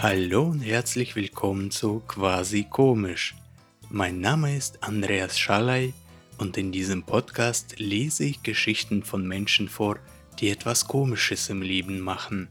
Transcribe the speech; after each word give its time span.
Hallo 0.00 0.44
und 0.44 0.60
herzlich 0.60 1.16
willkommen 1.16 1.70
zu 1.70 2.00
Quasi 2.06 2.64
Komisch. 2.64 3.34
Mein 3.90 4.20
Name 4.20 4.56
ist 4.56 4.82
Andreas 4.82 5.38
Schalay 5.38 5.92
und 6.38 6.56
in 6.56 6.72
diesem 6.72 7.02
Podcast 7.02 7.78
lese 7.78 8.24
ich 8.24 8.42
Geschichten 8.42 9.02
von 9.02 9.26
Menschen 9.26 9.68
vor, 9.68 9.98
die 10.38 10.50
etwas 10.50 10.86
Komisches 10.86 11.50
im 11.50 11.62
Leben 11.62 12.00
machen. 12.00 12.48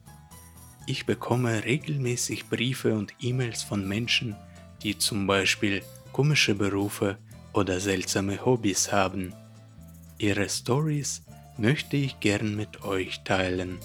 Ich 0.88 1.06
bekomme 1.06 1.64
regelmäßig 1.64 2.48
Briefe 2.48 2.96
und 2.96 3.14
E-Mails 3.22 3.64
von 3.64 3.88
Menschen, 3.88 4.36
die 4.84 4.98
zum 4.98 5.26
Beispiel 5.26 5.82
komische 6.12 6.54
Berufe 6.54 7.18
oder 7.54 7.80
seltsame 7.80 8.46
Hobbys 8.46 8.92
haben. 8.92 9.34
Ihre 10.18 10.50
Stories 10.50 11.24
möchte 11.58 11.98
ich 11.98 12.20
gern 12.20 12.56
mit 12.56 12.84
euch 12.84 13.24
teilen. 13.24 13.80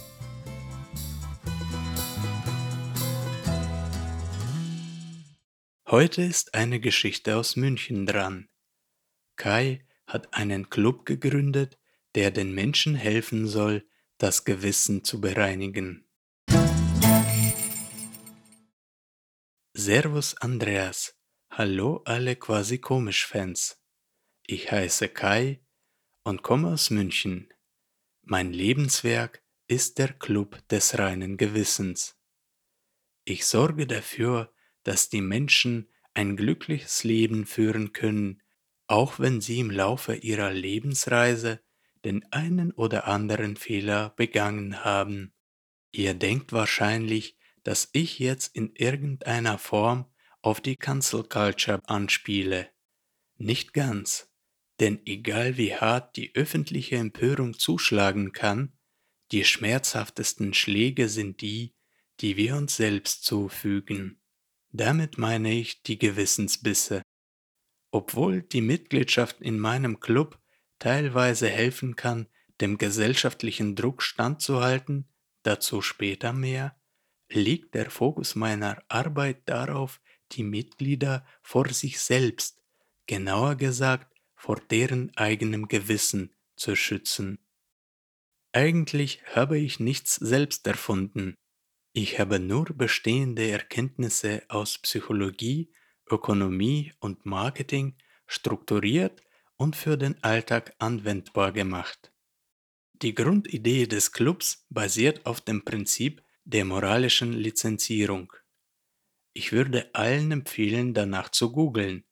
Heute 5.87 6.23
ist 6.23 6.55
eine 6.55 6.81
Geschichte 6.81 7.37
aus 7.37 7.57
München 7.57 8.07
dran. 8.07 8.49
Kai 9.37 9.87
hat 10.07 10.35
einen 10.35 10.71
Club 10.71 11.05
gegründet, 11.05 11.79
der 12.15 12.31
den 12.31 12.55
Menschen 12.55 12.95
helfen 12.95 13.47
soll, 13.47 13.87
das 14.19 14.45
Gewissen 14.45 15.05
zu 15.05 15.21
bereinigen. 15.21 16.07
Servus 19.75 20.37
Andreas, 20.37 21.19
hallo 21.51 22.03
alle 22.05 22.37
quasi 22.37 22.79
komisch 22.79 23.27
Fans. 23.27 23.83
Ich 24.47 24.71
heiße 24.71 25.09
Kai 25.09 25.61
und 26.23 26.43
komme 26.43 26.73
aus 26.73 26.91
München. 26.91 27.53
Mein 28.25 28.53
Lebenswerk 28.53 29.43
ist 29.67 29.99
der 29.99 30.13
Club 30.13 30.67
des 30.69 30.97
reinen 30.97 31.37
Gewissens. 31.37 32.17
Ich 33.25 33.47
sorge 33.47 33.87
dafür, 33.89 34.53
dass 34.85 35.09
die 35.09 35.21
Menschen 35.21 35.89
ein 36.15 36.37
glückliches 36.37 37.03
Leben 37.03 37.47
führen 37.47 37.93
können, 37.93 38.41
auch 38.87 39.19
wenn 39.19 39.41
sie 39.41 39.59
im 39.59 39.71
Laufe 39.71 40.15
ihrer 40.15 40.53
Lebensreise 40.53 41.61
den 42.05 42.25
einen 42.33 42.73
oder 42.73 43.09
anderen 43.09 43.57
Fehler 43.57 44.11
begangen 44.11 44.85
haben. 44.85 45.35
Ihr 45.91 46.15
denkt 46.15 46.53
wahrscheinlich, 46.53 47.37
dass 47.65 47.91
ich 47.93 48.21
jetzt 48.21 48.55
in 48.55 48.75
irgendeiner 48.75 49.59
Form 49.59 50.07
auf 50.43 50.61
die 50.61 50.77
Cancel 50.77 51.25
Culture 51.25 51.81
anspiele. 51.87 52.69
Nicht 53.37 53.73
ganz, 53.73 54.32
denn 54.83 55.01
egal 55.07 55.57
wie 55.57 55.77
hart 55.77 56.17
die 56.17 56.35
öffentliche 56.35 56.97
Empörung 56.97 57.57
zuschlagen 57.57 58.33
kann, 58.33 58.73
die 59.31 59.45
schmerzhaftesten 59.45 60.55
Schläge 60.55 61.09
sind 61.09 61.41
die, 61.41 61.77
die 62.19 62.37
wir 62.37 62.57
uns 62.57 62.77
selbst 62.79 63.25
zufügen. 63.25 64.21
Damit 64.73 65.19
meine 65.19 65.53
ich 65.53 65.85
die 65.85 66.01
Gewissensbisse. 66.01 67.01
Obwohl 67.93 68.43
die 68.43 68.61
Mitgliedschaft 68.61 69.41
in 69.41 69.57
meinem 69.61 70.01
Club 70.01 70.41
teilweise 70.81 71.49
helfen 71.49 71.95
kann, 71.95 72.27
dem 72.61 72.77
gesellschaftlichen 72.77 73.77
Druck 73.77 74.03
standzuhalten, 74.03 75.09
dazu 75.45 75.81
später 75.81 76.33
mehr, 76.33 76.77
liegt 77.31 77.77
der 77.77 77.89
Fokus 77.89 78.35
meiner 78.35 78.83
Arbeit 78.89 79.49
darauf, 79.49 80.01
die 80.33 80.43
Mitglieder 80.43 81.25
vor 81.41 81.69
sich 81.69 82.01
selbst, 82.01 82.65
genauer 83.07 83.55
gesagt 83.55 84.12
vor 84.43 84.57
deren 84.57 85.17
eigenem 85.17 85.69
Gewissen 85.69 86.35
zu 86.57 86.75
schützen. 86.75 87.39
Eigentlich 88.51 89.23
habe 89.37 89.57
ich 89.57 89.79
nichts 89.79 90.17
selbst 90.17 90.67
erfunden, 90.67 91.37
ich 91.93 92.19
habe 92.19 92.41
nur 92.41 92.65
bestehende 92.65 93.49
Erkenntnisse 93.49 94.43
aus 94.49 94.79
Psychologie, 94.79 95.73
Ökonomie 96.11 96.93
und 96.99 97.25
Marketing 97.25 97.95
strukturiert 98.27 99.23
und 99.57 99.77
für 99.77 99.97
den 99.97 100.21
Alltag 100.25 100.75
anwendbar 100.81 101.53
gemacht. 101.53 102.13
Die 102.95 103.15
Grundidee 103.15 103.87
des 103.87 104.11
Clubs 104.11 104.67
basiert 104.71 105.25
auf 105.25 105.41
dem 105.41 105.65
Prinzip 105.65 106.21
der 106.43 106.65
moralischen 106.65 107.33
Lizenzierung. 107.33 108.33
Ich 109.35 109.53
würde 109.53 109.95
allen 109.95 110.33
empfehlen, 110.33 110.95
danach 110.95 111.29
zu 111.29 111.53
googeln 111.53 112.05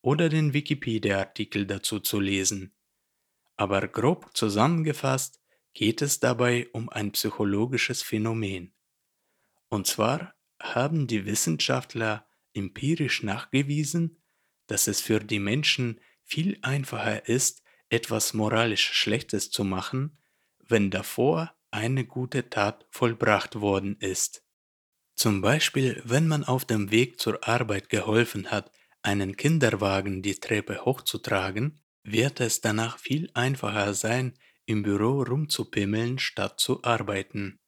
oder 0.00 0.28
den 0.28 0.52
Wikipedia-Artikel 0.52 1.66
dazu 1.66 2.00
zu 2.00 2.20
lesen. 2.20 2.74
Aber 3.56 3.88
grob 3.88 4.30
zusammengefasst 4.34 5.40
geht 5.74 6.02
es 6.02 6.20
dabei 6.20 6.68
um 6.72 6.88
ein 6.88 7.12
psychologisches 7.12 8.02
Phänomen. 8.02 8.72
Und 9.68 9.86
zwar 9.86 10.34
haben 10.60 11.06
die 11.06 11.26
Wissenschaftler 11.26 12.26
empirisch 12.54 13.22
nachgewiesen, 13.22 14.22
dass 14.66 14.86
es 14.86 15.00
für 15.00 15.20
die 15.20 15.38
Menschen 15.38 16.00
viel 16.24 16.58
einfacher 16.62 17.28
ist, 17.28 17.62
etwas 17.88 18.34
moralisch 18.34 18.92
Schlechtes 18.92 19.50
zu 19.50 19.64
machen, 19.64 20.18
wenn 20.66 20.90
davor 20.90 21.54
eine 21.70 22.04
gute 22.04 22.50
Tat 22.50 22.86
vollbracht 22.90 23.60
worden 23.60 23.96
ist. 24.00 24.44
Zum 25.14 25.40
Beispiel, 25.40 26.00
wenn 26.04 26.28
man 26.28 26.44
auf 26.44 26.64
dem 26.64 26.90
Weg 26.90 27.18
zur 27.18 27.46
Arbeit 27.48 27.88
geholfen 27.88 28.50
hat, 28.50 28.70
einen 29.08 29.38
Kinderwagen 29.38 30.20
die 30.20 30.34
Treppe 30.34 30.84
hochzutragen, 30.84 31.80
wird 32.02 32.40
es 32.40 32.60
danach 32.60 32.98
viel 32.98 33.30
einfacher 33.32 33.94
sein, 33.94 34.38
im 34.66 34.82
Büro 34.82 35.22
rumzupimmeln, 35.22 36.18
statt 36.18 36.60
zu 36.60 36.84
arbeiten. 36.84 37.58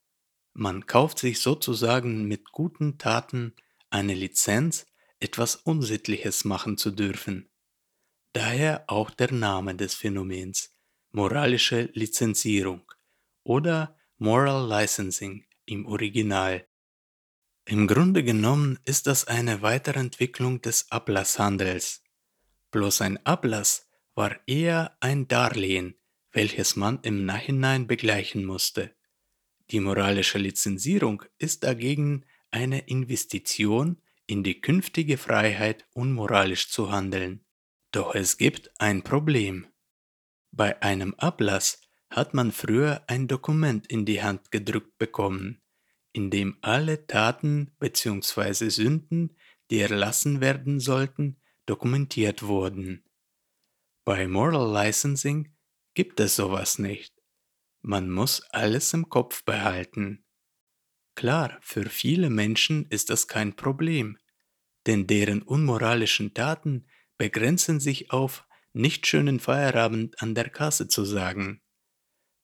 Man 0.52 0.84
kauft 0.84 1.18
sich 1.18 1.40
sozusagen 1.40 2.28
mit 2.28 2.52
guten 2.52 2.98
Taten 2.98 3.54
eine 3.88 4.12
Lizenz, 4.12 4.84
etwas 5.18 5.56
Unsittliches 5.56 6.44
machen 6.44 6.76
zu 6.76 6.90
dürfen. 6.90 7.48
Daher 8.34 8.84
auch 8.88 9.08
der 9.08 9.32
Name 9.32 9.74
des 9.74 9.94
Phänomens, 9.94 10.76
moralische 11.10 11.88
Lizenzierung 11.94 12.82
oder 13.44 13.96
Moral 14.18 14.68
Licensing 14.68 15.46
im 15.64 15.86
Original. 15.86 16.66
Im 17.70 17.86
Grunde 17.86 18.24
genommen 18.24 18.80
ist 18.84 19.06
das 19.06 19.28
eine 19.28 19.62
Weiterentwicklung 19.62 20.60
des 20.60 20.90
Ablasshandels. 20.90 22.02
Bloß 22.72 23.00
ein 23.00 23.24
Ablass 23.24 23.88
war 24.16 24.34
eher 24.48 24.96
ein 24.98 25.28
Darlehen, 25.28 25.94
welches 26.32 26.74
man 26.74 26.98
im 27.02 27.24
Nachhinein 27.24 27.86
begleichen 27.86 28.44
musste. 28.44 28.90
Die 29.70 29.78
moralische 29.78 30.38
Lizenzierung 30.38 31.22
ist 31.38 31.62
dagegen 31.62 32.24
eine 32.50 32.88
Investition 32.88 34.02
in 34.26 34.42
die 34.42 34.60
künftige 34.60 35.16
Freiheit, 35.16 35.86
unmoralisch 35.92 36.70
zu 36.70 36.90
handeln. 36.90 37.44
Doch 37.92 38.16
es 38.16 38.36
gibt 38.36 38.72
ein 38.80 39.02
Problem. 39.04 39.68
Bei 40.50 40.82
einem 40.82 41.14
Ablass 41.14 41.80
hat 42.10 42.34
man 42.34 42.50
früher 42.50 43.04
ein 43.06 43.28
Dokument 43.28 43.86
in 43.86 44.06
die 44.06 44.24
Hand 44.24 44.50
gedrückt 44.50 44.98
bekommen, 44.98 45.60
in 46.12 46.30
dem 46.30 46.56
alle 46.60 47.06
Taten 47.06 47.70
bzw. 47.78 48.68
Sünden, 48.68 49.36
die 49.70 49.80
erlassen 49.80 50.40
werden 50.40 50.80
sollten, 50.80 51.40
dokumentiert 51.66 52.42
wurden. 52.42 53.04
Bei 54.04 54.26
Moral 54.26 54.86
Licensing 54.86 55.54
gibt 55.94 56.20
es 56.20 56.36
sowas 56.36 56.78
nicht. 56.78 57.14
Man 57.82 58.10
muss 58.10 58.42
alles 58.50 58.92
im 58.92 59.08
Kopf 59.08 59.44
behalten. 59.44 60.24
Klar, 61.14 61.58
für 61.60 61.88
viele 61.88 62.30
Menschen 62.30 62.86
ist 62.88 63.10
das 63.10 63.28
kein 63.28 63.54
Problem, 63.56 64.18
denn 64.86 65.06
deren 65.06 65.42
unmoralischen 65.42 66.34
Taten 66.34 66.86
begrenzen 67.18 67.80
sich 67.80 68.10
auf 68.10 68.46
nicht 68.72 69.06
schönen 69.06 69.40
Feierabend 69.40 70.20
an 70.22 70.34
der 70.34 70.48
Kasse 70.48 70.88
zu 70.88 71.04
sagen. 71.04 71.60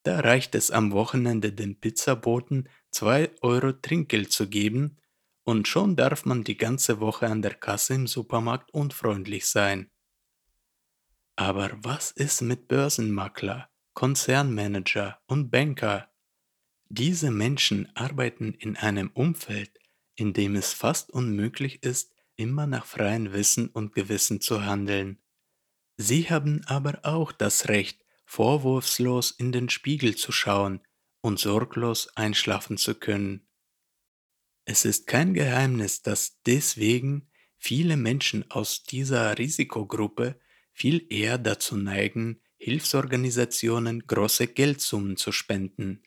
Da 0.03 0.21
reicht 0.21 0.55
es 0.55 0.71
am 0.71 0.93
Wochenende 0.93 1.53
dem 1.53 1.81
Pizzaboten 1.81 2.69
zwei 2.97 3.31
Euro 3.43 3.73
Trinkgeld 3.73 4.33
zu 4.33 4.49
geben 4.49 4.97
und 5.45 5.69
schon 5.69 5.97
darf 5.97 6.25
man 6.25 6.45
die 6.45 6.57
ganze 6.57 6.99
Woche 6.99 7.27
an 7.27 7.43
der 7.43 7.53
Kasse 7.53 7.93
im 7.93 8.07
Supermarkt 8.07 8.73
unfreundlich 8.73 9.45
sein. 9.45 9.91
Aber 11.37 11.73
was 11.75 12.11
ist 12.11 12.41
mit 12.41 12.69
Börsenmakler? 12.69 13.69
Konzernmanager 13.93 15.21
und 15.27 15.51
Banker. 15.51 16.09
Diese 16.89 17.31
Menschen 17.31 17.95
arbeiten 17.95 18.55
in 18.55 18.79
einem 18.79 19.11
Umfeld, 19.13 19.79
in 20.15 20.33
dem 20.33 20.57
es 20.57 20.73
fast 20.73 21.11
unmöglich 21.11 21.83
ist, 21.83 22.15
immer 22.37 22.67
nach 22.67 22.87
freiem 22.87 23.31
Wissen 23.35 23.69
und 23.69 23.93
Gewissen 23.93 24.41
zu 24.41 24.65
handeln. 24.65 25.19
Sie 25.99 26.31
haben 26.31 26.63
aber 26.65 27.01
auch 27.03 27.33
das 27.33 27.69
Recht, 27.69 28.07
vorwurfslos 28.25 29.33
in 29.33 29.53
den 29.53 29.69
Spiegel 29.69 30.17
zu 30.17 30.33
schauen 30.33 30.81
und 31.27 31.41
sorglos 31.41 32.17
einschlafen 32.17 32.77
zu 32.77 32.95
können. 32.95 33.49
Es 34.65 34.85
ist 34.85 35.09
kein 35.09 35.35
Geheimnis, 35.35 36.01
dass 36.03 36.41
deswegen 36.43 37.29
viele 37.59 37.97
Menschen 37.97 38.49
aus 38.49 38.85
dieser 38.85 39.37
Risikogruppe 39.37 40.39
viel 40.73 41.05
eher 41.13 41.37
dazu 41.39 41.77
neigen, 41.77 42.41
Hilfsorganisationen 42.59 44.07
große 44.07 44.47
Geldsummen 44.47 45.17
zu 45.17 45.33
spenden. 45.33 46.05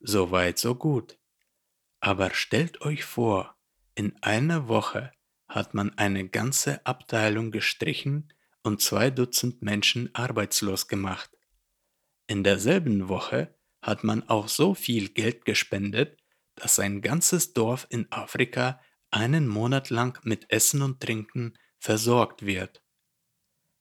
So 0.00 0.30
weit, 0.32 0.58
so 0.58 0.74
gut. 0.74 1.18
Aber 2.00 2.34
stellt 2.34 2.82
euch 2.82 3.04
vor, 3.04 3.56
in 3.94 4.22
einer 4.22 4.68
Woche 4.68 5.12
hat 5.48 5.72
man 5.72 5.96
eine 5.96 6.28
ganze 6.28 6.84
Abteilung 6.84 7.52
gestrichen 7.52 8.34
und 8.62 8.82
zwei 8.82 9.08
Dutzend 9.10 9.62
Menschen 9.62 10.14
arbeitslos 10.14 10.88
gemacht. 10.88 11.30
In 12.26 12.44
derselben 12.44 13.08
Woche 13.08 13.55
hat 13.86 14.02
man 14.02 14.28
auch 14.28 14.48
so 14.48 14.74
viel 14.74 15.10
Geld 15.10 15.44
gespendet, 15.44 16.18
dass 16.56 16.80
ein 16.80 17.02
ganzes 17.02 17.52
Dorf 17.52 17.86
in 17.88 18.10
Afrika 18.10 18.80
einen 19.12 19.46
Monat 19.46 19.90
lang 19.90 20.18
mit 20.24 20.50
Essen 20.50 20.82
und 20.82 21.00
Trinken 21.00 21.56
versorgt 21.78 22.44
wird. 22.44 22.82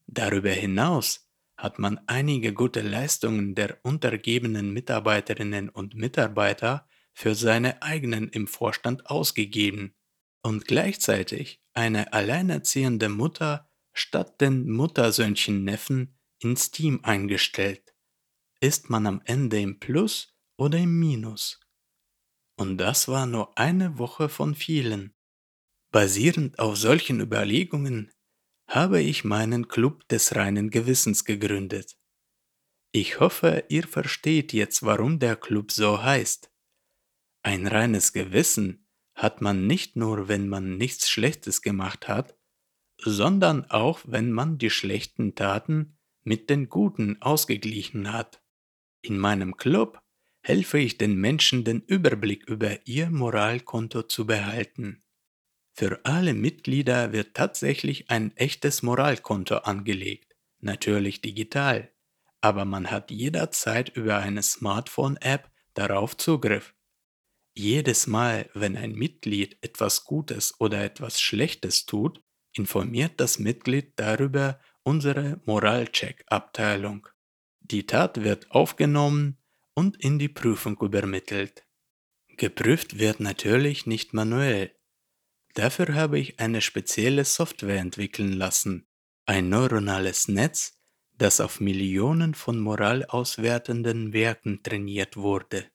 Darüber 0.06 0.52
hinaus 0.52 1.28
hat 1.58 1.80
man 1.80 2.00
einige 2.06 2.54
gute 2.54 2.82
Leistungen 2.82 3.56
der 3.56 3.80
untergebenen 3.82 4.72
Mitarbeiterinnen 4.72 5.70
und 5.70 5.96
Mitarbeiter 5.96 6.88
für 7.14 7.34
seine 7.34 7.82
eigenen 7.82 8.30
im 8.30 8.46
Vorstand 8.46 9.10
ausgegeben 9.10 9.96
und 10.44 10.68
gleichzeitig 10.68 11.64
eine 11.74 12.14
alleinerziehende 12.14 13.10
Mutter 13.10 13.72
statt 13.92 14.40
den 14.40 14.70
Muttersöhnchen 14.70 15.64
Neffen 15.64 16.20
ins 16.40 16.70
Team 16.70 17.00
eingestellt. 17.02 17.95
Ist 18.66 18.90
man 18.90 19.06
am 19.06 19.22
Ende 19.26 19.62
im 19.62 19.80
Plus 19.80 20.36
oder 20.58 20.80
im 20.80 21.00
Minus? 21.00 21.60
Und 22.58 22.80
das 22.80 23.08
war 23.08 23.28
nur 23.28 23.56
eine 23.60 24.00
Woche 24.00 24.28
von 24.28 24.56
vielen. 24.56 25.14
Basierend 25.92 26.58
auf 26.58 26.76
solchen 26.76 27.20
Überlegungen 27.22 28.12
habe 28.68 29.04
ich 29.04 29.24
meinen 29.24 29.68
Club 29.68 30.08
des 30.08 30.36
reinen 30.36 30.72
Gewissens 30.72 31.26
gegründet. 31.26 31.96
Ich 32.92 33.20
hoffe, 33.20 33.66
ihr 33.70 33.88
versteht 33.88 34.52
jetzt, 34.52 34.82
warum 34.82 35.20
der 35.20 35.36
Club 35.36 35.72
so 35.72 36.02
heißt. 36.02 36.52
Ein 37.44 37.68
reines 37.68 38.14
Gewissen 38.14 38.88
hat 39.14 39.42
man 39.42 39.68
nicht 39.68 39.96
nur, 39.96 40.28
wenn 40.28 40.50
man 40.50 40.78
nichts 40.78 41.08
Schlechtes 41.08 41.62
gemacht 41.62 42.08
hat, 42.08 42.36
sondern 43.00 43.70
auch, 43.70 44.00
wenn 44.08 44.32
man 44.32 44.58
die 44.58 44.72
schlechten 44.72 45.36
Taten 45.36 46.00
mit 46.24 46.50
den 46.50 46.68
guten 46.68 47.22
ausgeglichen 47.22 48.12
hat. 48.12 48.42
In 49.06 49.20
meinem 49.20 49.56
Club 49.56 50.02
helfe 50.42 50.80
ich 50.80 50.98
den 50.98 51.16
Menschen, 51.16 51.64
den 51.64 51.82
Überblick 51.82 52.50
über 52.50 52.88
ihr 52.88 53.12
Moralkonto 53.12 54.02
zu 54.02 54.26
behalten. 54.26 55.04
Für 55.74 56.00
alle 56.06 56.34
Mitglieder 56.34 57.12
wird 57.12 57.36
tatsächlich 57.36 58.10
ein 58.10 58.36
echtes 58.36 58.82
Moralkonto 58.82 59.58
angelegt, 59.58 60.36
natürlich 60.60 61.22
digital, 61.22 61.92
aber 62.42 62.66
man 62.66 62.90
hat 62.90 63.12
jederzeit 63.12 63.90
über 63.90 64.18
eine 64.18 64.42
Smartphone-App 64.42 65.52
darauf 65.76 66.18
Zugriff. 66.18 66.74
Jedes 67.54 68.08
Mal, 68.08 68.50
wenn 68.56 68.76
ein 68.76 68.94
Mitglied 68.94 69.60
etwas 69.62 70.04
Gutes 70.04 70.60
oder 70.60 70.84
etwas 70.84 71.22
Schlechtes 71.22 71.86
tut, 71.86 72.24
informiert 72.54 73.20
das 73.20 73.38
Mitglied 73.38 73.94
darüber 73.98 74.60
unsere 74.82 75.42
Moralcheck-Abteilung. 75.46 77.08
Die 77.72 77.86
Tat 77.86 78.24
wird 78.24 78.52
aufgenommen 78.52 79.38
und 79.74 79.98
in 79.98 80.20
die 80.20 80.30
Prüfung 80.30 80.78
übermittelt. 80.82 81.66
Geprüft 82.38 83.00
wird 83.00 83.20
natürlich 83.20 83.86
nicht 83.86 84.14
manuell, 84.14 84.76
Dafür 85.56 85.96
habe 85.96 86.20
ich 86.20 86.40
eine 86.42 86.62
spezielle 86.62 87.24
Software 87.24 87.80
entwickeln 87.80 88.34
lassen, 88.34 88.88
ein 89.26 89.48
neuronales 89.48 90.28
Netz, 90.28 90.78
das 91.14 91.40
auf 91.40 91.62
Millionen 91.62 92.34
von 92.34 92.60
moralauswertenden 92.60 94.12
Werken 94.12 94.64
trainiert 94.64 95.16
wurde. 95.16 95.72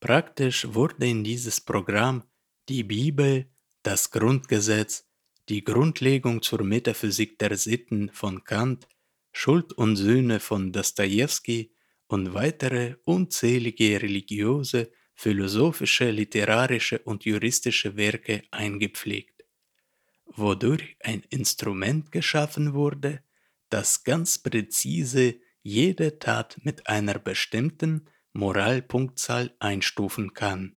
Praktisch 0.00 0.72
wurde 0.72 1.06
in 1.06 1.24
dieses 1.24 1.60
Programm 1.60 2.24
die 2.70 2.84
Bibel, 2.84 3.50
das 3.82 4.10
Grundgesetz, 4.10 5.06
die 5.50 5.62
Grundlegung 5.62 6.40
zur 6.40 6.64
Metaphysik 6.64 7.38
der 7.38 7.54
Sitten 7.58 8.10
von 8.14 8.44
Kant, 8.44 8.88
Schuld 9.38 9.74
und 9.74 9.96
Sühne 9.96 10.40
von 10.40 10.72
Dostoevsky 10.72 11.70
und 12.06 12.32
weitere 12.32 12.94
unzählige 13.04 14.00
religiöse 14.00 14.90
philosophische, 15.14 16.10
literarische 16.10 17.00
und 17.00 17.26
juristische 17.26 17.98
Werke 17.98 18.44
eingepflegt, 18.50 19.44
wodurch 20.24 20.96
ein 21.00 21.22
Instrument 21.28 22.10
geschaffen 22.12 22.72
wurde, 22.72 23.22
das 23.68 24.04
ganz 24.04 24.38
präzise 24.38 25.38
jede 25.62 26.18
Tat 26.18 26.58
mit 26.62 26.86
einer 26.86 27.18
bestimmten 27.18 28.08
Moralpunktzahl 28.32 29.54
einstufen 29.58 30.32
kann. 30.32 30.76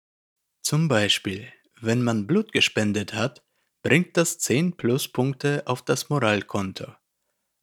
Zum 0.63 0.87
Beispiel, 0.87 1.47
wenn 1.79 2.01
man 2.01 2.25
Blut 2.25 2.51
gespendet 2.51 3.13
hat, 3.13 3.43
bringt 3.83 4.17
das 4.17 4.39
10 4.39 4.77
Pluspunkte 4.77 5.61
auf 5.67 5.85
das 5.85 6.09
Moralkonto. 6.09 6.91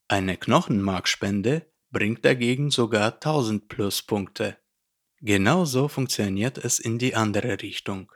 Eine 0.08 0.36
Knochenmarkspende 0.36 1.66
bringt 1.90 2.24
dagegen 2.24 2.70
sogar 2.70 3.14
1000 3.14 3.68
Pluspunkte. 3.68 4.58
Genauso 5.20 5.88
funktioniert 5.88 6.58
es 6.58 6.78
in 6.78 6.98
die 6.98 7.14
andere 7.14 7.62
Richtung. 7.62 8.12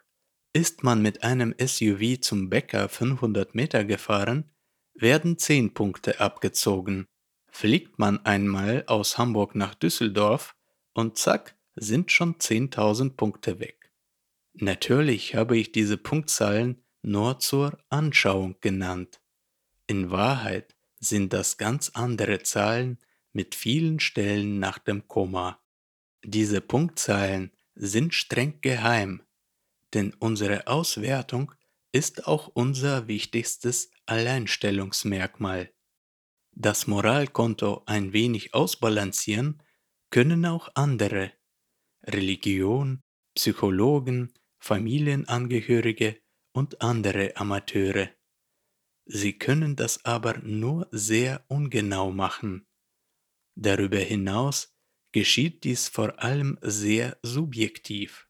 Ist 0.52 0.82
man 0.82 1.00
mit 1.00 1.23
einem 1.23 1.55
SUV 1.58 2.20
zum 2.20 2.50
Bäcker 2.50 2.88
500 2.88 3.55
Meter 3.55 3.85
gefahren, 3.85 4.50
werden 4.94 5.38
10 5.38 5.73
Punkte 5.73 6.20
abgezogen. 6.20 7.06
Fliegt 7.50 7.99
man 7.99 8.25
einmal 8.26 8.84
aus 8.87 9.17
Hamburg 9.17 9.55
nach 9.55 9.75
Düsseldorf 9.75 10.55
und 10.93 11.17
zack, 11.17 11.56
sind 11.76 12.12
schon 12.12 12.34
10.000 12.37 13.17
Punkte 13.17 13.61
weg. 13.61 13.93
Natürlich 14.55 15.34
habe 15.34 15.56
ich 15.56 15.73
diese 15.73 15.96
Punktzahlen 15.96 16.84
nur 17.02 17.38
zur 17.38 17.79
Anschauung 17.88 18.56
genannt. 18.61 19.20
In 19.87 20.11
Wahrheit 20.11 20.75
sind 21.00 21.33
das 21.33 21.56
ganz 21.56 21.91
andere 21.95 22.43
Zahlen 22.43 22.99
mit 23.33 23.55
vielen 23.55 24.00
Stellen 24.00 24.59
nach 24.59 24.79
dem 24.79 25.06
Komma. 25.09 25.61
Diese 26.25 26.61
Punktzahlen 26.61 27.53
sind 27.75 28.15
streng 28.15 28.61
geheim, 28.61 29.23
denn 29.95 30.15
unsere 30.15 30.67
Auswertung 30.67 31.55
ist 31.93 32.27
auch 32.27 32.49
unser 32.49 33.09
wichtigstes 33.09 33.91
Alleinstellungsmerkmal. 34.06 35.73
Das 36.53 36.87
Moralkonto 36.87 37.83
ein 37.87 38.12
wenig 38.12 38.55
ausbalancieren 38.55 39.62
können 40.11 40.44
auch 40.44 40.71
andere, 40.75 41.33
Religion, 42.03 43.03
Psychologen, 43.35 44.33
Familienangehörige 44.59 46.20
und 46.53 46.82
andere 46.82 47.37
Amateure. 47.37 48.11
Sie 49.10 49.38
können 49.38 49.74
das 49.74 50.05
aber 50.05 50.38
nur 50.38 50.86
sehr 50.91 51.43
ungenau 51.48 52.10
machen. 52.12 52.67
Darüber 53.56 53.98
hinaus 53.98 54.77
geschieht 55.12 55.65
dies 55.65 55.88
vor 55.88 56.22
allem 56.22 56.58
sehr 56.60 57.19
subjektiv. 57.22 58.29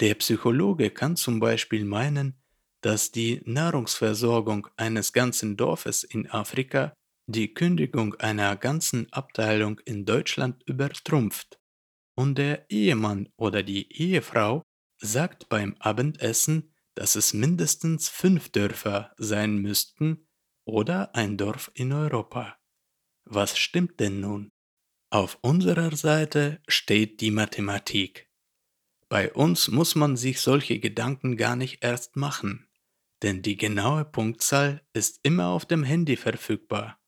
Der 0.00 0.14
Psychologe 0.16 0.90
kann 0.90 1.16
zum 1.16 1.40
Beispiel 1.40 1.86
meinen, 1.86 2.38
dass 2.82 3.10
die 3.10 3.40
Nahrungsversorgung 3.46 4.68
eines 4.76 5.14
ganzen 5.14 5.56
Dorfes 5.56 6.04
in 6.04 6.28
Afrika 6.30 6.92
die 7.26 7.54
Kündigung 7.54 8.14
einer 8.16 8.56
ganzen 8.56 9.10
Abteilung 9.14 9.80
in 9.86 10.04
Deutschland 10.04 10.62
übertrumpft. 10.66 11.58
Und 12.14 12.36
der 12.36 12.70
Ehemann 12.70 13.30
oder 13.36 13.62
die 13.62 13.90
Ehefrau 13.90 14.62
sagt 14.98 15.48
beim 15.48 15.74
Abendessen, 15.78 16.73
dass 16.94 17.16
es 17.16 17.34
mindestens 17.34 18.08
fünf 18.08 18.50
Dörfer 18.50 19.12
sein 19.16 19.58
müssten 19.58 20.28
oder 20.64 21.14
ein 21.14 21.36
Dorf 21.36 21.70
in 21.74 21.92
Europa. 21.92 22.56
Was 23.24 23.58
stimmt 23.58 24.00
denn 24.00 24.20
nun? 24.20 24.52
Auf 25.10 25.38
unserer 25.42 25.94
Seite 25.96 26.60
steht 26.66 27.20
die 27.20 27.30
Mathematik. 27.30 28.30
Bei 29.08 29.32
uns 29.32 29.68
muss 29.68 29.94
man 29.94 30.16
sich 30.16 30.40
solche 30.40 30.80
Gedanken 30.80 31.36
gar 31.36 31.56
nicht 31.56 31.84
erst 31.84 32.16
machen, 32.16 32.68
denn 33.22 33.42
die 33.42 33.56
genaue 33.56 34.04
Punktzahl 34.04 34.84
ist 34.92 35.20
immer 35.22 35.48
auf 35.48 35.66
dem 35.66 35.84
Handy 35.84 36.16
verfügbar. 36.16 36.98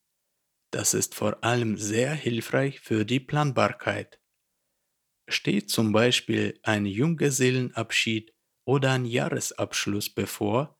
Das 0.70 0.94
ist 0.94 1.14
vor 1.14 1.42
allem 1.42 1.78
sehr 1.78 2.14
hilfreich 2.14 2.80
für 2.80 3.04
die 3.04 3.20
Planbarkeit. 3.20 4.20
Steht 5.28 5.70
zum 5.70 5.92
Beispiel 5.92 6.60
ein 6.62 6.86
Junggesellenabschied 6.86 8.35
oder 8.66 8.92
ein 8.92 9.06
Jahresabschluss 9.06 10.10
bevor, 10.10 10.78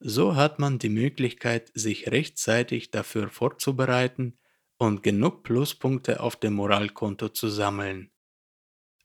so 0.00 0.36
hat 0.36 0.58
man 0.58 0.78
die 0.78 0.88
Möglichkeit, 0.88 1.70
sich 1.74 2.10
rechtzeitig 2.10 2.90
dafür 2.90 3.28
vorzubereiten 3.28 4.38
und 4.78 5.02
genug 5.02 5.42
Pluspunkte 5.42 6.20
auf 6.20 6.36
dem 6.36 6.54
Moralkonto 6.54 7.28
zu 7.28 7.48
sammeln. 7.48 8.10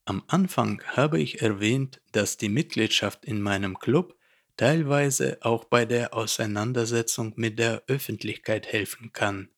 Am 0.05 0.23
Anfang 0.27 0.81
habe 0.95 1.19
ich 1.19 1.41
erwähnt, 1.41 2.01
dass 2.11 2.37
die 2.37 2.49
Mitgliedschaft 2.49 3.25
in 3.25 3.41
meinem 3.41 3.77
Club 3.77 4.17
teilweise 4.57 5.37
auch 5.41 5.65
bei 5.65 5.85
der 5.85 6.13
Auseinandersetzung 6.13 7.33
mit 7.35 7.59
der 7.59 7.83
Öffentlichkeit 7.87 8.67
helfen 8.67 9.13
kann. 9.13 9.49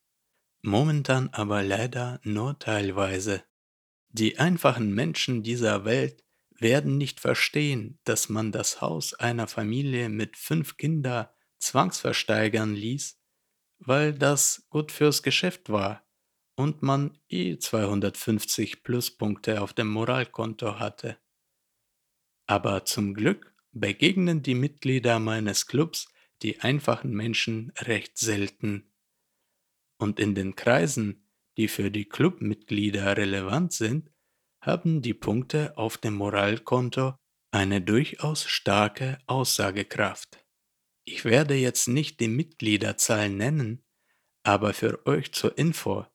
Momentan 0.62 1.30
aber 1.30 1.64
leider 1.64 2.20
nur 2.24 2.60
teilweise. 2.60 3.44
Die 4.10 4.38
einfachen 4.40 4.94
Menschen 4.94 5.42
dieser 5.42 5.86
Welt 5.86 6.24
werden 6.62 6.98
nicht 6.98 7.20
verstehen, 7.20 8.00
dass 8.04 8.30
man 8.30 8.52
das 8.52 8.82
Haus 8.82 9.14
einer 9.14 9.48
Familie 9.48 10.10
mit 10.10 10.38
fünf 10.38 10.78
Kindern 10.78 11.28
zwangsversteigern 11.58 12.76
ließ, 12.76 13.20
weil 13.80 14.14
das 14.14 14.68
gut 14.70 14.92
fürs 14.92 15.24
Geschäft 15.24 15.70
war 15.70 16.06
und 16.56 16.82
man 16.84 17.18
eh 17.30 17.58
250 17.58 18.84
Pluspunkte 18.84 19.62
auf 19.62 19.74
dem 19.74 19.88
Moralkonto 19.88 20.80
hatte. 20.80 21.18
Aber 22.46 22.86
zum 22.86 23.14
Glück 23.14 23.54
begegnen 23.72 24.44
die 24.44 24.56
Mitglieder 24.56 25.20
meines 25.20 25.68
Clubs 25.68 26.08
die 26.42 26.60
einfachen 26.60 27.12
Menschen 27.12 27.72
recht 27.78 28.18
selten. 28.18 28.92
Und 29.98 30.20
in 30.20 30.36
den 30.36 30.56
Kreisen, 30.56 31.28
die 31.58 31.68
für 31.68 31.92
die 31.92 32.06
Clubmitglieder 32.06 33.18
relevant 33.18 33.74
sind, 33.74 34.10
haben 34.62 35.02
die 35.02 35.14
Punkte 35.14 35.78
auf 35.78 35.98
dem 35.98 36.14
Moralkonto 36.14 37.16
eine 37.52 37.82
durchaus 37.82 38.46
starke 38.46 39.18
Aussagekraft. 39.28 40.46
Ich 41.04 41.26
werde 41.26 41.56
jetzt 41.56 41.88
nicht 41.88 42.20
die 42.20 42.28
Mitgliederzahl 42.28 43.30
nennen, 43.30 43.84
aber 44.44 44.74
für 44.74 45.06
euch 45.06 45.34
zur 45.34 45.58
Info, 45.58 46.06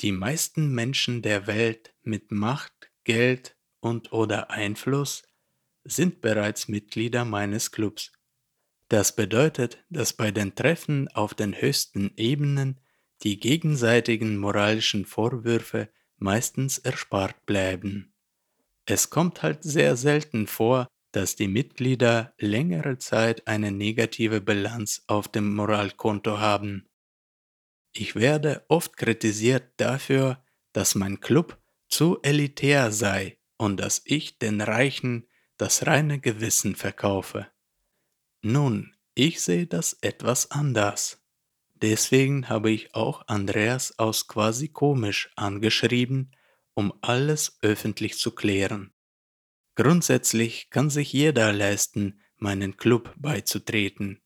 die 0.00 0.12
meisten 0.12 0.72
Menschen 0.74 1.22
der 1.22 1.46
Welt 1.46 1.94
mit 2.02 2.30
Macht, 2.30 2.90
Geld 3.04 3.56
und 3.80 4.12
oder 4.12 4.50
Einfluss 4.50 5.22
sind 5.84 6.20
bereits 6.20 6.68
Mitglieder 6.68 7.24
meines 7.24 7.72
Clubs. 7.72 8.12
Das 8.88 9.16
bedeutet, 9.16 9.84
dass 9.88 10.12
bei 10.12 10.30
den 10.30 10.54
Treffen 10.54 11.08
auf 11.08 11.34
den 11.34 11.60
höchsten 11.60 12.12
Ebenen 12.16 12.80
die 13.22 13.40
gegenseitigen 13.40 14.36
moralischen 14.36 15.04
Vorwürfe 15.04 15.90
meistens 16.18 16.78
erspart 16.78 17.46
bleiben. 17.46 18.12
Es 18.86 19.10
kommt 19.10 19.42
halt 19.42 19.62
sehr 19.62 19.96
selten 19.96 20.46
vor, 20.46 20.88
dass 21.12 21.36
die 21.36 21.48
Mitglieder 21.48 22.34
längere 22.38 22.98
Zeit 22.98 23.46
eine 23.46 23.72
negative 23.72 24.40
Bilanz 24.40 25.04
auf 25.06 25.28
dem 25.28 25.54
Moralkonto 25.54 26.38
haben. 26.38 26.86
Ich 27.92 28.14
werde 28.14 28.64
oft 28.68 28.96
kritisiert 28.96 29.72
dafür, 29.78 30.42
dass 30.72 30.94
mein 30.94 31.20
Club 31.20 31.58
zu 31.88 32.18
elitär 32.22 32.92
sei 32.92 33.38
und 33.56 33.78
dass 33.78 34.02
ich 34.04 34.38
den 34.38 34.60
Reichen 34.60 35.26
das 35.56 35.86
reine 35.86 36.20
Gewissen 36.20 36.76
verkaufe. 36.76 37.48
Nun, 38.42 38.94
ich 39.14 39.40
sehe 39.40 39.66
das 39.66 39.94
etwas 40.00 40.50
anders. 40.50 41.20
Deswegen 41.80 42.48
habe 42.48 42.70
ich 42.70 42.94
auch 42.94 43.28
Andreas 43.28 43.98
aus 43.98 44.26
Quasi 44.26 44.68
Komisch 44.68 45.30
angeschrieben, 45.36 46.32
um 46.74 46.92
alles 47.02 47.58
öffentlich 47.62 48.18
zu 48.18 48.32
klären. 48.32 48.92
Grundsätzlich 49.76 50.70
kann 50.70 50.90
sich 50.90 51.12
jeder 51.12 51.52
leisten, 51.52 52.20
meinen 52.36 52.76
Club 52.76 53.14
beizutreten. 53.16 54.20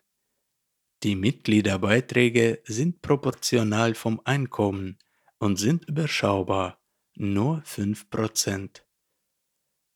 Die 1.02 1.14
Mitgliederbeiträge 1.14 2.62
sind 2.64 3.02
proportional 3.02 3.94
vom 3.94 4.20
Einkommen 4.24 4.98
und 5.38 5.56
sind 5.56 5.84
überschaubar, 5.88 6.80
nur 7.14 7.58
5%. 7.66 8.82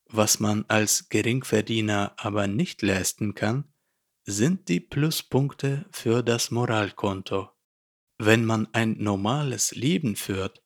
Was 0.08 0.40
man 0.40 0.64
als 0.68 1.08
Geringverdiener 1.08 2.14
aber 2.16 2.48
nicht 2.48 2.82
leisten 2.82 3.34
kann, 3.34 3.72
sind 4.26 4.68
die 4.68 4.80
Pluspunkte 4.80 5.86
für 5.92 6.22
das 6.24 6.50
Moralkonto. 6.50 7.48
Wenn 8.18 8.44
man 8.44 8.66
ein 8.72 8.96
normales 8.98 9.72
Leben 9.74 10.16
führt, 10.16 10.64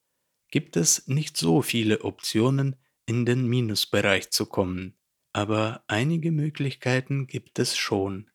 gibt 0.50 0.76
es 0.76 1.06
nicht 1.06 1.36
so 1.36 1.60
viele 1.60 2.02
Optionen, 2.02 2.76
in 3.06 3.26
den 3.26 3.46
Minusbereich 3.46 4.30
zu 4.30 4.46
kommen, 4.46 4.96
aber 5.32 5.84
einige 5.88 6.32
Möglichkeiten 6.32 7.26
gibt 7.26 7.58
es 7.58 7.76
schon 7.76 8.30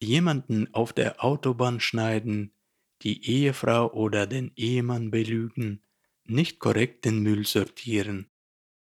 jemanden 0.00 0.72
auf 0.74 0.92
der 0.92 1.22
Autobahn 1.22 1.80
schneiden, 1.80 2.54
die 3.02 3.26
Ehefrau 3.26 3.92
oder 3.92 4.26
den 4.26 4.52
Ehemann 4.56 5.10
belügen, 5.10 5.82
nicht 6.24 6.58
korrekt 6.58 7.04
den 7.04 7.20
Müll 7.20 7.46
sortieren. 7.46 8.30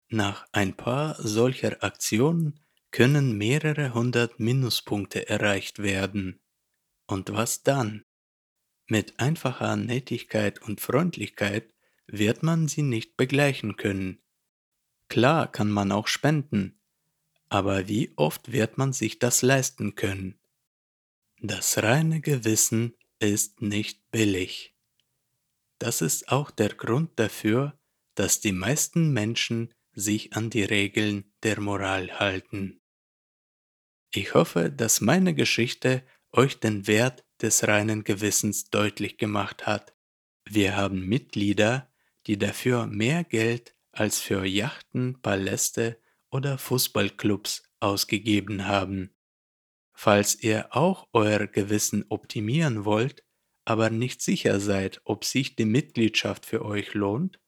Nach 0.08 0.48
ein 0.52 0.76
paar 0.76 1.16
solcher 1.22 1.84
Aktionen 1.84 2.60
können 2.94 3.36
mehrere 3.40 3.96
hundert 3.96 4.40
Minuspunkte 4.40 5.28
erreicht 5.28 5.80
werden. 5.80 6.40
Und 7.08 7.34
was 7.34 7.64
dann? 7.64 8.06
Mit 8.86 9.20
einfacher 9.20 9.76
Nettigkeit 9.76 10.62
und 10.62 10.80
Freundlichkeit 10.80 11.74
wird 12.06 12.44
man 12.44 12.68
sie 12.68 12.84
nicht 12.84 13.18
begleichen 13.18 13.78
können. 13.78 14.22
Klar 15.10 15.52
kann 15.52 15.72
man 15.72 15.92
auch 15.92 16.06
spenden, 16.06 16.80
aber 17.50 17.88
wie 17.88 18.14
oft 18.16 18.52
wird 18.52 18.78
man 18.78 18.94
sich 18.94 19.18
das 19.18 19.42
leisten 19.42 19.96
können? 19.96 20.38
Das 21.42 21.82
reine 21.82 22.22
Gewissen 22.22 22.94
ist 23.18 23.60
nicht 23.64 24.12
billig. 24.12 24.76
Das 25.80 26.02
ist 26.02 26.30
auch 26.30 26.52
der 26.52 26.70
Grund 26.70 27.10
dafür, 27.16 27.76
dass 28.14 28.40
die 28.40 28.52
meisten 28.52 29.12
Menschen 29.12 29.74
sich 29.94 30.34
an 30.34 30.52
die 30.52 30.64
Regeln 30.64 31.34
der 31.42 31.60
Moral 31.60 32.20
halten. 32.20 32.80
Ich 34.16 34.36
hoffe, 34.36 34.70
dass 34.70 35.02
meine 35.02 35.34
Geschichte 35.34 36.04
euch 36.32 36.60
den 36.60 36.86
Wert 36.86 37.26
des 37.42 37.68
reinen 37.68 38.04
Gewissens 38.04 38.70
deutlich 38.70 39.18
gemacht 39.18 39.66
hat. 39.66 39.96
Wir 40.46 40.76
haben 40.76 41.08
Mitglieder, 41.08 41.92
die 42.28 42.38
dafür 42.38 42.86
mehr 42.86 43.24
Geld 43.24 43.76
als 43.92 44.20
für 44.20 44.46
Yachten, 44.46 45.20
Paläste 45.24 46.00
oder 46.30 46.60
Fußballclubs 46.60 47.64
ausgegeben 47.80 48.68
haben. 48.68 49.16
Falls 49.94 50.44
ihr 50.44 50.76
auch 50.76 51.08
euer 51.14 51.48
Gewissen 51.48 52.06
optimieren 52.10 52.86
wollt, 52.86 53.24
aber 53.66 53.90
nicht 53.90 54.22
sicher 54.22 54.60
seid, 54.60 55.02
ob 55.06 55.26
sich 55.26 55.56
die 55.56 55.66
Mitgliedschaft 55.66 56.46
für 56.46 56.64
euch 56.64 56.94
lohnt, 56.94 57.40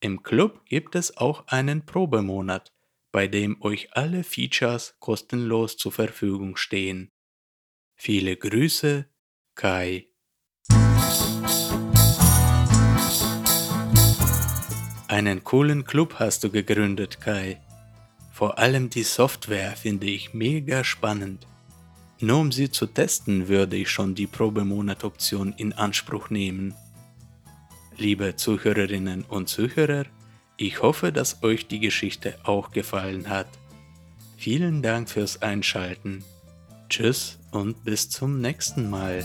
im 0.00 0.22
Club 0.22 0.64
gibt 0.64 0.94
es 0.94 1.16
auch 1.18 1.46
einen 1.48 1.84
Probemonat, 1.84 2.72
bei 3.16 3.28
dem 3.28 3.56
euch 3.62 3.96
alle 3.96 4.22
Features 4.22 4.94
kostenlos 4.98 5.78
zur 5.78 5.90
Verfügung 5.90 6.58
stehen. 6.58 7.10
Viele 7.94 8.36
Grüße, 8.36 9.06
Kai. 9.54 10.08
Einen 15.08 15.44
coolen 15.44 15.84
Club 15.86 16.16
hast 16.18 16.44
du 16.44 16.50
gegründet, 16.50 17.22
Kai. 17.22 17.58
Vor 18.34 18.58
allem 18.58 18.90
die 18.90 19.02
Software 19.02 19.74
finde 19.76 20.08
ich 20.08 20.34
mega 20.34 20.84
spannend. 20.84 21.46
Nur 22.20 22.40
um 22.40 22.52
sie 22.52 22.70
zu 22.70 22.84
testen, 22.84 23.48
würde 23.48 23.76
ich 23.76 23.88
schon 23.88 24.14
die 24.14 24.26
Probemonat-Option 24.26 25.54
in 25.56 25.72
Anspruch 25.72 26.28
nehmen. 26.28 26.74
Liebe 27.96 28.36
Zuhörerinnen 28.36 29.24
und 29.24 29.48
Zuhörer, 29.48 30.04
ich 30.56 30.82
hoffe, 30.82 31.12
dass 31.12 31.42
euch 31.42 31.66
die 31.66 31.80
Geschichte 31.80 32.34
auch 32.44 32.70
gefallen 32.70 33.28
hat. 33.28 33.48
Vielen 34.36 34.82
Dank 34.82 35.08
fürs 35.08 35.42
Einschalten. 35.42 36.24
Tschüss 36.88 37.38
und 37.50 37.84
bis 37.84 38.10
zum 38.10 38.40
nächsten 38.40 38.88
Mal. 38.90 39.24